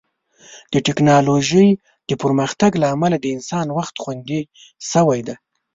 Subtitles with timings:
[0.73, 1.67] د ټیکنالوژۍ
[2.09, 4.41] د پرمختګ له امله د انسان وخت خوندي
[4.89, 5.35] شوی دی.